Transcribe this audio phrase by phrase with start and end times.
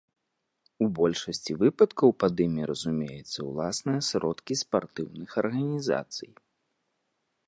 [0.83, 6.31] У большасці выпадкаў пад імі разумеюцца ўласныя сродкі спартыўных арганізацый.